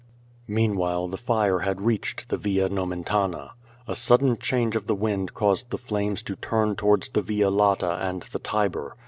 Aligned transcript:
Meanwhile 0.47 1.09
the 1.09 1.17
fire 1.17 1.59
had 1.59 1.81
reached 1.81 2.29
the 2.29 2.37
Via 2.37 2.69
Nomentana. 2.69 3.51
A 3.87 3.95
sudden 3.95 4.35
change 4.35 4.75
of 4.75 4.87
the 4.87 4.95
wind 4.95 5.35
caused 5.35 5.69
the 5.69 5.77
flames 5.77 6.23
to 6.23 6.35
turn 6.37 6.75
towards 6.75 7.09
the 7.09 7.21
Via 7.21 7.51
Lata 7.51 7.99
and 8.03 8.23
the 8.23 8.39
Tiber. 8.39 8.95